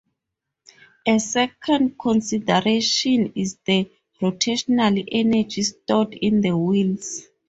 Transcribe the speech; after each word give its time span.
A 1.07 1.19
second 1.19 1.95
consideration 1.99 3.31
is 3.35 3.57
the 3.65 3.87
rotational 4.19 5.07
energy 5.11 5.61
stored 5.61 6.15
in 6.15 6.41
the 6.41 6.57
wheels. 6.57 7.27